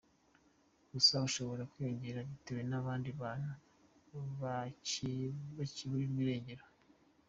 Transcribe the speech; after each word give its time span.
Gusa 0.91 1.13
ushobora 1.27 1.63
kwiyongera 1.71 2.27
bitewe 2.29 2.61
n’abandi 2.69 3.09
bantu 3.21 3.51
bakiburirwa 4.41 6.19
irengero. 6.25 6.65